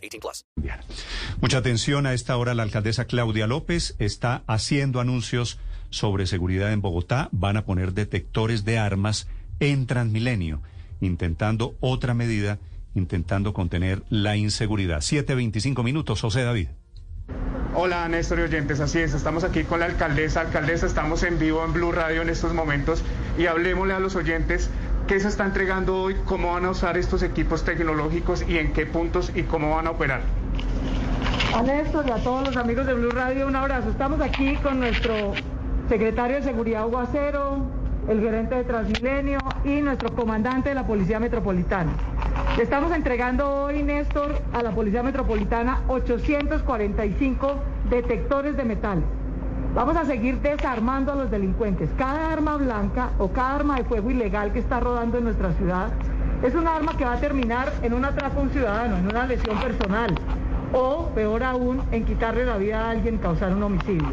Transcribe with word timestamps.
18 0.00 0.20
plus. 0.20 0.44
Mucha 1.40 1.58
atención 1.58 2.06
a 2.06 2.14
esta 2.14 2.36
hora. 2.36 2.54
La 2.54 2.62
alcaldesa 2.62 3.04
Claudia 3.06 3.46
López 3.46 3.96
está 3.98 4.42
haciendo 4.46 5.00
anuncios 5.00 5.58
sobre 5.90 6.26
seguridad 6.26 6.72
en 6.72 6.80
Bogotá. 6.80 7.28
Van 7.32 7.56
a 7.56 7.64
poner 7.64 7.92
detectores 7.92 8.64
de 8.64 8.78
armas 8.78 9.28
en 9.60 9.86
Transmilenio, 9.86 10.62
intentando 11.00 11.76
otra 11.80 12.14
medida, 12.14 12.58
intentando 12.94 13.52
contener 13.52 14.02
la 14.08 14.36
inseguridad. 14.36 14.98
7.25 14.98 15.84
minutos. 15.84 16.20
José 16.20 16.42
David. 16.42 16.68
Hola 17.72 18.08
Néstor 18.08 18.40
y 18.40 18.42
oyentes, 18.42 18.80
así 18.80 18.98
es, 18.98 19.14
estamos 19.14 19.44
aquí 19.44 19.62
con 19.62 19.78
la 19.78 19.86
alcaldesa. 19.86 20.40
Alcaldesa, 20.40 20.86
estamos 20.86 21.22
en 21.22 21.38
vivo 21.38 21.64
en 21.64 21.72
Blue 21.72 21.92
Radio 21.92 22.20
en 22.20 22.28
estos 22.28 22.52
momentos 22.52 23.00
y 23.38 23.46
hablemosle 23.46 23.94
a 23.94 24.00
los 24.00 24.16
oyentes 24.16 24.70
qué 25.10 25.18
se 25.18 25.26
está 25.26 25.44
entregando 25.44 26.02
hoy, 26.02 26.14
cómo 26.24 26.52
van 26.52 26.66
a 26.66 26.70
usar 26.70 26.96
estos 26.96 27.24
equipos 27.24 27.64
tecnológicos 27.64 28.44
y 28.48 28.58
en 28.58 28.72
qué 28.72 28.86
puntos 28.86 29.32
y 29.34 29.42
cómo 29.42 29.74
van 29.74 29.88
a 29.88 29.90
operar. 29.90 30.20
A 31.52 31.62
Néstor 31.62 32.06
y 32.06 32.12
a 32.12 32.18
todos 32.22 32.46
los 32.46 32.56
amigos 32.56 32.86
de 32.86 32.94
Blue 32.94 33.10
Radio, 33.10 33.48
un 33.48 33.56
abrazo. 33.56 33.90
Estamos 33.90 34.20
aquí 34.20 34.54
con 34.58 34.78
nuestro 34.78 35.32
secretario 35.88 36.36
de 36.36 36.44
Seguridad 36.44 36.86
Hugo 36.86 36.98
Acero, 37.00 37.66
el 38.08 38.20
gerente 38.20 38.54
de 38.54 38.62
Transmilenio 38.62 39.40
y 39.64 39.80
nuestro 39.80 40.14
comandante 40.14 40.68
de 40.68 40.76
la 40.76 40.86
Policía 40.86 41.18
Metropolitana. 41.18 41.90
Le 42.56 42.62
estamos 42.62 42.92
entregando 42.94 43.64
hoy, 43.64 43.82
Néstor, 43.82 44.40
a 44.52 44.62
la 44.62 44.70
Policía 44.70 45.02
Metropolitana 45.02 45.80
845 45.88 47.56
detectores 47.90 48.56
de 48.56 48.62
metales. 48.62 49.04
Vamos 49.74 49.96
a 49.96 50.04
seguir 50.04 50.40
desarmando 50.40 51.12
a 51.12 51.14
los 51.14 51.30
delincuentes. 51.30 51.88
Cada 51.96 52.32
arma 52.32 52.56
blanca 52.56 53.10
o 53.18 53.28
cada 53.28 53.54
arma 53.54 53.76
de 53.76 53.84
fuego 53.84 54.10
ilegal 54.10 54.52
que 54.52 54.58
está 54.58 54.80
rodando 54.80 55.18
en 55.18 55.24
nuestra 55.24 55.52
ciudad 55.52 55.90
es 56.42 56.54
un 56.54 56.66
arma 56.66 56.96
que 56.96 57.04
va 57.04 57.12
a 57.12 57.20
terminar 57.20 57.72
en 57.82 57.94
un 57.94 58.04
atraco 58.04 58.40
a 58.40 58.42
un 58.42 58.50
ciudadano, 58.50 58.96
en 58.96 59.06
una 59.06 59.26
lesión 59.26 59.56
personal 59.58 60.14
o, 60.72 61.10
peor 61.14 61.44
aún, 61.44 61.82
en 61.92 62.04
quitarle 62.04 62.46
la 62.46 62.56
vida 62.56 62.86
a 62.86 62.90
alguien, 62.90 63.18
causar 63.18 63.52
un 63.52 63.62
homicidio. 63.62 64.08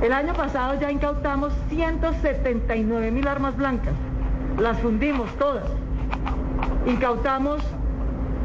El 0.00 0.12
año 0.12 0.32
pasado 0.34 0.78
ya 0.78 0.92
incautamos 0.92 1.52
179 1.70 3.10
mil 3.10 3.26
armas 3.26 3.56
blancas. 3.56 3.94
Las 4.58 4.78
fundimos 4.78 5.28
todas. 5.38 5.64
Incautamos 6.86 7.62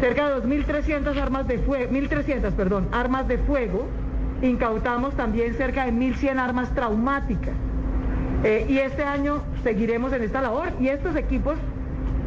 cerca 0.00 0.28
de 0.28 0.42
2.300 0.42 1.16
armas 1.20 1.48
de 1.48 1.58
fuego, 1.58 1.92
1.300, 1.92 2.52
perdón, 2.52 2.88
armas 2.92 3.26
de 3.26 3.38
fuego. 3.38 3.88
Incautamos 4.42 5.14
también 5.14 5.54
cerca 5.54 5.84
de 5.84 5.92
1.100 5.92 6.38
armas 6.38 6.74
traumáticas. 6.74 7.54
Eh, 8.42 8.64
y 8.68 8.78
este 8.78 9.04
año 9.04 9.42
seguiremos 9.62 10.12
en 10.12 10.22
esta 10.22 10.40
labor. 10.40 10.68
Y 10.80 10.88
estos 10.88 11.14
equipos, 11.16 11.58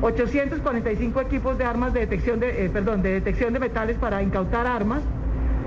845 0.01 1.21
equipos 1.21 1.57
de 1.57 1.65
armas 1.65 1.93
de 1.93 2.01
detección 2.01 2.39
de, 2.39 2.65
eh, 2.65 2.69
perdón, 2.69 3.01
de 3.01 3.13
detección 3.13 3.53
de 3.53 3.59
metales 3.59 3.97
para 3.97 4.21
incautar 4.21 4.67
armas, 4.67 5.01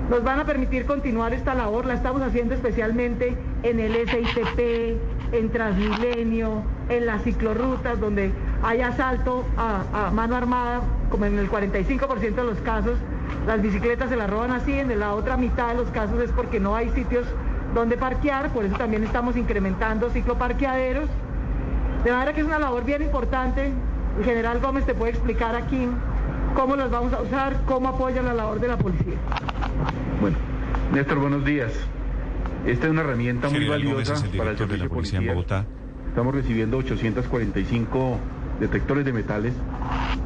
nos 0.09 0.23
van 0.23 0.39
a 0.39 0.45
permitir 0.45 0.85
continuar 0.85 1.33
esta 1.33 1.53
labor. 1.53 1.85
La 1.85 1.95
estamos 1.95 2.21
haciendo 2.21 2.53
especialmente 2.53 3.35
en 3.63 3.81
el 3.81 3.93
SITP, 4.07 4.97
en 5.33 5.49
Transmilenio, 5.51 6.63
en 6.87 7.05
las 7.05 7.23
ciclorrutas, 7.23 7.99
donde 7.99 8.31
hay 8.63 8.79
asalto 8.79 9.45
a, 9.57 10.07
a 10.07 10.11
mano 10.11 10.37
armada, 10.37 10.79
como 11.09 11.25
en 11.25 11.37
el 11.37 11.49
45% 11.51 12.35
de 12.35 12.43
los 12.45 12.59
casos, 12.59 12.97
las 13.45 13.61
bicicletas 13.61 14.09
se 14.09 14.15
las 14.15 14.29
roban 14.29 14.51
así, 14.51 14.73
en 14.73 14.99
la 14.99 15.13
otra 15.13 15.37
mitad 15.37 15.69
de 15.69 15.75
los 15.75 15.89
casos 15.89 16.21
es 16.21 16.31
porque 16.31 16.59
no 16.59 16.75
hay 16.75 16.89
sitios 16.89 17.25
donde 17.73 17.97
parquear, 17.97 18.49
por 18.49 18.65
eso 18.65 18.75
también 18.77 19.03
estamos 19.03 19.37
incrementando 19.37 20.09
cicloparqueaderos. 20.09 21.09
De 22.03 22.11
manera 22.11 22.33
que 22.33 22.41
es 22.41 22.47
una 22.47 22.59
labor 22.59 22.83
bien 22.85 23.01
importante. 23.01 23.71
El 24.17 24.25
general 24.25 24.59
Gómez 24.59 24.85
te 24.85 24.95
puede 24.95 25.11
explicar 25.11 25.55
aquí 25.55 25.87
cómo 26.55 26.75
las 26.75 26.89
vamos 26.89 27.13
a 27.13 27.21
usar, 27.21 27.61
cómo 27.65 27.89
apoya 27.89 28.21
la 28.21 28.33
labor 28.33 28.59
de 28.59 28.67
la 28.67 28.77
policía. 28.77 29.13
Bueno, 30.19 30.37
Néstor, 30.91 31.19
buenos 31.19 31.45
días. 31.45 31.71
Esta 32.65 32.85
es 32.85 32.91
una 32.91 33.01
herramienta 33.01 33.47
muy 33.47 33.59
General 33.59 33.83
Gómez 33.83 34.09
valiosa 34.09 34.13
es 34.13 34.23
el 34.23 34.37
para 34.37 34.49
el 34.51 34.55
director 34.55 34.67
de 34.67 34.77
la 34.77 34.89
servicio 34.89 34.95
policía 34.95 35.19
en. 35.19 35.27
Bogotá. 35.27 35.65
Estamos 36.09 36.33
recibiendo 36.33 36.77
845 36.77 38.19
detectores 38.59 39.05
de 39.05 39.13
metales 39.13 39.53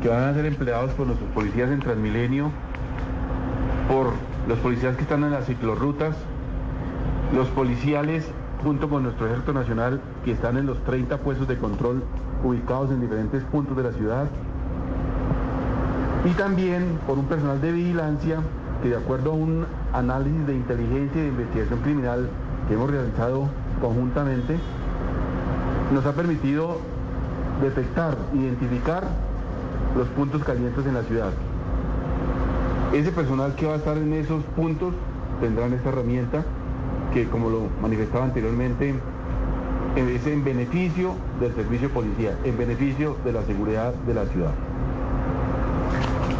que 0.01 0.07
van 0.07 0.23
a 0.23 0.33
ser 0.33 0.45
empleados 0.45 0.91
por 0.91 1.07
nuestros 1.07 1.29
policías 1.31 1.69
en 1.69 1.79
Transmilenio, 1.79 2.51
por 3.88 4.12
los 4.47 4.59
policías 4.59 4.96
que 4.96 5.03
están 5.03 5.24
en 5.24 5.31
las 5.31 5.46
ciclorrutas, 5.46 6.16
los 7.36 7.47
policiales 7.50 8.30
junto 8.64 8.90
con 8.90 9.03
nuestro 9.03 9.28
ejército 9.28 9.53
nacional 9.53 10.02
que 10.24 10.31
están 10.31 10.58
en 10.58 10.66
los 10.66 10.84
30 10.84 11.18
puestos 11.18 11.47
de 11.47 11.58
control 11.58 12.03
ubicados 12.44 12.92
en 12.92 13.02
diferentes 13.02 13.44
puntos 13.46 13.75
de 13.78 13.84
la 13.84 13.92
ciudad 13.92 14.28
y 16.25 16.30
también 16.31 17.00
por 17.08 17.18
un 17.18 17.25
personal 17.25 17.59
de 17.62 17.72
vigilancia 17.72 18.40
que 18.84 18.90
de 18.90 18.97
acuerdo 18.97 19.31
a 19.31 19.34
un 19.34 19.66
análisis 19.94 20.46
de 20.46 20.56
inteligencia 20.56 21.22
y 21.22 21.24
de 21.24 21.30
investigación 21.30 21.80
criminal 21.80 22.30
que 22.68 22.75
hemos 22.75 22.90
realizado 22.90 23.50
conjuntamente, 23.81 24.58
nos 25.94 26.06
ha 26.06 26.13
permitido 26.13 26.78
detectar, 27.62 28.16
identificar 28.34 29.03
los 29.96 30.08
puntos 30.09 30.44
calientes 30.44 30.86
en 30.86 30.94
la 30.94 31.03
ciudad. 31.03 31.31
Ese 32.94 33.12
personal 33.13 33.56
que 33.56 33.66
va 33.66 33.74
a 33.74 33.78
estar 33.78 33.97
en 33.97 34.12
esos 34.13 34.44
puntos 34.56 34.94
tendrán 35.40 35.72
esta 35.74 35.90
herramienta 35.90 36.44
que, 37.13 37.28
como 37.29 37.50
lo 37.50 37.69
manifestaba 37.81 38.25
anteriormente, 38.25 38.94
es 39.96 40.28
en 40.28 40.44
beneficio 40.44 41.16
del 41.40 41.56
servicio 41.56 41.90
policial, 41.90 42.38
en 42.44 42.57
beneficio 42.57 43.16
de 43.24 43.31
la 43.31 43.44
seguridad 43.44 43.94
de 43.94 44.13
la 44.13 44.25
ciudad. 44.25 44.51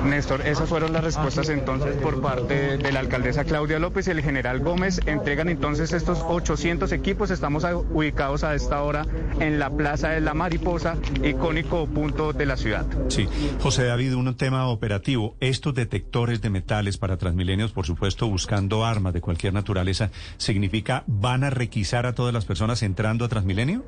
Néstor, 0.06 0.42
esas 0.48 0.68
fueron 0.68 0.94
las 0.94 1.04
respuestas 1.04 1.50
entonces 1.50 1.96
por 1.98 2.22
parte 2.22 2.78
de 2.78 2.92
la 2.92 3.00
alcaldesa 3.00 3.44
Claudia 3.44 3.80
López 3.80 4.08
y 4.08 4.12
el 4.12 4.22
general 4.22 4.60
Gómez. 4.60 5.00
Entregan 5.06 5.50
entonces 5.50 5.94
estos 5.94 6.20
800 6.28 6.92
equipos. 6.92 7.32
Estamos 7.32 7.66
ubicados 7.92 8.44
a 8.44 8.56
esta 8.56 8.82
hora 8.82 9.06
en 9.40 9.60
la 9.60 9.70
Plaza 9.70 10.10
de 10.10 10.22
la 10.22 10.34
Mariposa, 10.34 10.98
icónico 11.24 11.88
punto 11.88 12.34
de 12.34 12.46
la 12.46 12.58
ciudad. 12.58 12.86
Sí, 13.10 13.28
José 13.62 13.86
David, 13.86 14.16
un 14.16 14.36
tema 14.36 14.68
operativo. 14.68 15.36
Estos 15.40 15.74
detectores 15.74 16.42
de 16.42 16.50
metales 16.50 16.98
para 16.98 17.18
Transmilenios, 17.18 17.72
por 17.72 17.86
supuesto, 17.86 18.28
buscando 18.28 18.86
armas 18.86 19.14
de 19.14 19.22
cualquier 19.22 19.54
naturaleza, 19.54 20.10
¿significa 20.38 21.04
van 21.08 21.44
a 21.44 21.50
requisar 21.50 22.06
a 22.06 22.14
todas 22.14 22.34
las 22.34 22.46
personas 22.46 22.84
entrando 22.84 23.26
a 23.26 23.30
Transmilenio? 23.30 23.84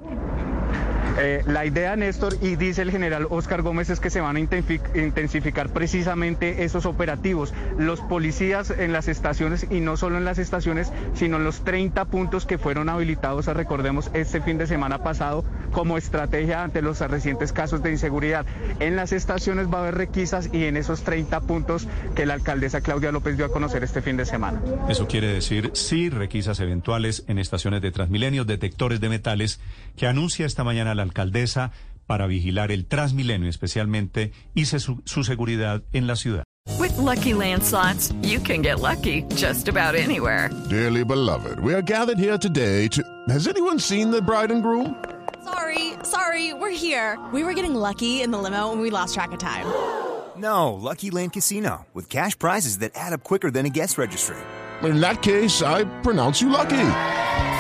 Eh, 1.19 1.43
la 1.45 1.65
idea, 1.65 1.95
Néstor, 1.95 2.35
y 2.41 2.55
dice 2.55 2.81
el 2.81 2.91
general 2.91 3.27
Oscar 3.29 3.61
Gómez, 3.61 3.89
es 3.89 3.99
que 3.99 4.09
se 4.09 4.21
van 4.21 4.35
a 4.35 4.39
intensificar 4.39 5.69
precisamente 5.69 6.63
esos 6.63 6.85
operativos. 6.85 7.53
Los 7.77 8.01
policías 8.01 8.71
en 8.71 8.93
las 8.93 9.07
estaciones, 9.07 9.67
y 9.69 9.79
no 9.79 9.97
solo 9.97 10.17
en 10.17 10.25
las 10.25 10.39
estaciones, 10.39 10.91
sino 11.13 11.37
en 11.37 11.43
los 11.43 11.63
30 11.63 12.05
puntos 12.05 12.45
que 12.45 12.57
fueron 12.57 12.89
habilitados, 12.89 13.45
recordemos, 13.47 14.09
este 14.13 14.41
fin 14.41 14.57
de 14.57 14.67
semana 14.67 15.03
pasado, 15.03 15.45
como 15.71 15.97
estrategia 15.97 16.63
ante 16.63 16.81
los 16.81 16.99
recientes 16.99 17.53
casos 17.53 17.83
de 17.83 17.91
inseguridad. 17.91 18.45
En 18.79 18.95
las 18.95 19.11
estaciones 19.11 19.67
va 19.71 19.79
a 19.79 19.81
haber 19.81 19.95
requisas 19.95 20.49
y 20.51 20.65
en 20.65 20.77
esos 20.77 21.03
30 21.03 21.41
puntos 21.41 21.87
que 22.15 22.25
la 22.25 22.33
alcaldesa 22.33 22.81
Claudia 22.81 23.11
López 23.11 23.37
dio 23.37 23.45
a 23.45 23.49
conocer 23.49 23.83
este 23.83 24.01
fin 24.01 24.17
de 24.17 24.25
semana. 24.25 24.61
Eso 24.89 25.07
quiere 25.07 25.27
decir 25.27 25.71
sí, 25.73 26.09
requisas 26.09 26.59
eventuales 26.59 27.23
en 27.27 27.39
estaciones 27.39 27.81
de 27.81 27.91
Transmilenio, 27.91 28.45
detectores 28.45 28.99
de 28.99 29.09
metales, 29.09 29.59
que 29.95 30.07
anuncia 30.07 30.45
esta 30.45 30.63
mañana 30.63 30.95
la 30.95 31.02
alcaldesa 31.03 31.71
para 32.07 32.25
vigilar 32.27 32.71
el 32.71 32.85
Transmilenio 32.85 33.49
especialmente 33.49 34.31
y 34.55 34.65
se- 34.65 34.79
su, 34.79 35.01
su 35.05 35.23
seguridad 35.23 35.83
en 35.93 36.07
la 36.07 36.15
ciudad. 36.15 36.43
With 36.79 36.97
Lucky 36.97 37.33
Land 37.33 37.61
slots, 37.63 38.13
you 38.23 38.39
can 38.39 38.61
get 38.61 38.79
lucky 38.79 39.23
just 39.35 39.67
about 39.67 39.95
anywhere. 39.95 40.49
Dearly 40.69 41.03
beloved, 41.03 41.59
we 41.59 41.73
are 41.73 41.81
gathered 41.81 42.17
here 42.17 42.37
today 42.37 42.87
to. 42.89 43.03
Has 43.29 43.47
anyone 43.47 43.79
seen 43.79 44.11
the 44.11 44.21
bride 44.21 44.51
and 44.51 44.63
groom? 44.63 44.95
Sorry, 45.43 45.93
sorry, 46.03 46.53
we're 46.53 46.69
here. 46.75 47.17
We 47.33 47.43
were 47.43 47.53
getting 47.53 47.75
lucky 47.75 48.21
in 48.21 48.31
the 48.31 48.37
limo 48.37 48.71
and 48.71 48.81
we 48.81 48.89
lost 48.89 49.13
track 49.13 49.31
of 49.33 49.39
time. 49.39 49.65
No, 50.35 50.73
Lucky 50.73 51.11
Land 51.11 51.33
Casino, 51.33 51.85
with 51.93 52.09
cash 52.09 52.37
prizes 52.39 52.79
that 52.79 52.93
add 52.95 53.13
up 53.13 53.23
quicker 53.23 53.51
than 53.51 53.67
a 53.67 53.69
guest 53.69 53.99
registry. 53.99 54.35
In 54.81 54.99
that 54.99 55.21
case, 55.21 55.61
I 55.61 55.83
pronounce 56.01 56.41
you 56.41 56.49
lucky. 56.49 56.89